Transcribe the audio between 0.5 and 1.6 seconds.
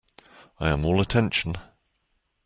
I am all attention.